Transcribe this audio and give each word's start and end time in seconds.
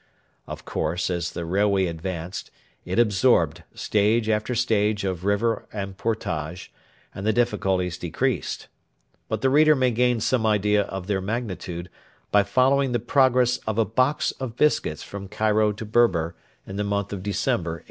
Of 0.47 0.65
course, 0.65 1.11
as 1.11 1.29
the 1.29 1.45
railway 1.45 1.85
advanced, 1.85 2.49
it 2.85 2.97
absorbed 2.97 3.61
stage 3.75 4.29
after 4.29 4.55
stage 4.55 5.03
of 5.03 5.25
river 5.25 5.67
and 5.71 5.95
portage, 5.95 6.71
and 7.13 7.23
the 7.23 7.31
difficulties 7.31 7.99
decreased. 7.99 8.67
But 9.29 9.41
the 9.41 9.51
reader 9.51 9.75
may 9.75 9.91
gain 9.91 10.19
some 10.19 10.43
idea 10.43 10.81
of 10.85 11.05
their 11.05 11.21
magnitude 11.21 11.87
by 12.31 12.41
following 12.41 12.93
the 12.93 12.99
progress 12.99 13.57
of 13.67 13.77
a 13.77 13.85
box 13.85 14.31
of 14.39 14.55
biscuits 14.55 15.03
from 15.03 15.27
Cairo 15.27 15.71
to 15.71 15.85
Berber 15.85 16.35
in 16.65 16.77
the 16.77 16.83
month 16.83 17.13
of 17.13 17.21
December 17.21 17.73
1897. 17.73 17.79